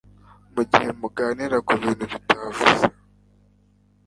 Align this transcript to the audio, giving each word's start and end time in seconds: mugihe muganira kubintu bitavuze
mugihe 0.53 0.89
muganira 0.99 1.55
kubintu 1.67 2.03
bitavuze 2.11 2.85